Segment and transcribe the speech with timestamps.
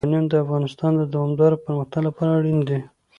[0.03, 2.79] یورانیم د افغانستان د دوامداره پرمختګ لپاره اړین دي.